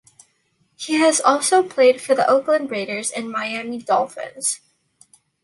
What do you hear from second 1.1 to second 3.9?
also played for the Oakland Raiders and Miami